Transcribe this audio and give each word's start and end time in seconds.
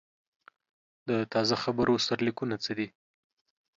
د 1.07 1.09
تازه 1.33 1.55
خبرونو 1.63 2.03
سرلیکونه 2.07 2.55
څه 2.63 2.71
دي؟ 2.77 2.87